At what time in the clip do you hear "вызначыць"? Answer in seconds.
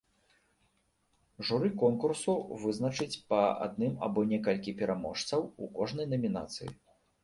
2.63-3.21